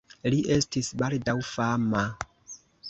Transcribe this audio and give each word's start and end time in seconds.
Li 0.33 0.39
estis 0.55 0.89
baldaŭ 1.03 1.37
fama. 1.51 2.05